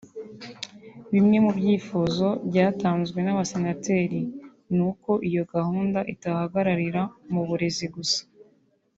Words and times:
Bimwe 1.11 1.37
mu 1.45 1.51
byifuzo 1.57 2.27
byatanzwe 2.49 3.19
n’abasenateri 3.23 4.21
ni 4.75 4.81
uko 4.89 5.11
iyo 5.29 5.43
gahunda 5.53 5.99
itahagararira 6.13 7.01
mu 7.31 7.41
burezi 7.47 7.85
gusa 7.95 8.21